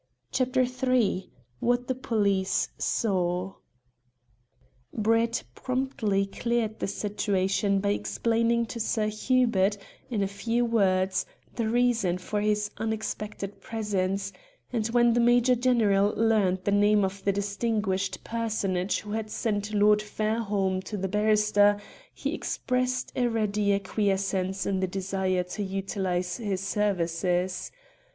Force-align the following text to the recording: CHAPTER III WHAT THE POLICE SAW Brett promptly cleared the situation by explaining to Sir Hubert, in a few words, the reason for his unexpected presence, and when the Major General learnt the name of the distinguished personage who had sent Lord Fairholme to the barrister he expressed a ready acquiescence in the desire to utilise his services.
CHAPTER 0.31 0.63
III 0.63 1.29
WHAT 1.59 1.87
THE 1.87 1.93
POLICE 1.93 2.69
SAW 2.79 3.53
Brett 4.91 5.43
promptly 5.53 6.25
cleared 6.25 6.79
the 6.79 6.87
situation 6.87 7.79
by 7.79 7.89
explaining 7.89 8.65
to 8.65 8.79
Sir 8.79 9.05
Hubert, 9.09 9.77
in 10.09 10.23
a 10.23 10.27
few 10.27 10.65
words, 10.65 11.27
the 11.55 11.69
reason 11.69 12.17
for 12.17 12.41
his 12.41 12.71
unexpected 12.77 13.61
presence, 13.61 14.33
and 14.73 14.87
when 14.87 15.13
the 15.13 15.19
Major 15.19 15.53
General 15.53 16.15
learnt 16.17 16.65
the 16.65 16.71
name 16.71 17.05
of 17.05 17.23
the 17.23 17.31
distinguished 17.31 18.23
personage 18.23 19.01
who 19.01 19.11
had 19.11 19.29
sent 19.29 19.71
Lord 19.71 20.01
Fairholme 20.01 20.81
to 20.85 20.97
the 20.97 21.09
barrister 21.09 21.79
he 22.11 22.33
expressed 22.33 23.11
a 23.15 23.27
ready 23.27 23.71
acquiescence 23.71 24.65
in 24.65 24.79
the 24.79 24.87
desire 24.87 25.43
to 25.43 25.61
utilise 25.61 26.37
his 26.37 26.61
services. 26.61 27.69